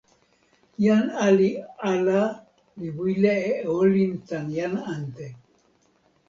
jan 0.83 1.05
ali 1.25 1.49
ala 1.91 2.21
li 2.79 2.87
wile 2.97 3.35
e 3.51 3.53
olin 3.81 4.13
tan 4.27 4.45
jan 4.57 4.73
ante. 4.93 5.27